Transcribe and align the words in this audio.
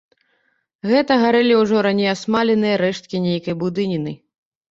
Гэта 0.91 1.17
гарэлі 1.23 1.53
ўжо 1.59 1.83
раней 1.87 2.09
асмаленыя 2.15 2.79
рэшткі 2.85 3.17
нейкай 3.29 3.55
будыніны. 3.65 4.11